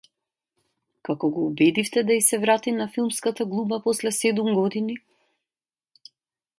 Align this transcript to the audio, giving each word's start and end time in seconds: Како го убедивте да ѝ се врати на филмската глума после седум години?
Како 1.09 1.27
го 1.35 1.43
убедивте 1.49 2.03
да 2.09 2.17
ѝ 2.21 2.25
се 2.29 2.41
врати 2.45 2.75
на 2.79 2.89
филмската 2.97 3.49
глума 3.53 3.81
после 3.87 4.17
седум 4.23 4.53
години? 4.61 5.01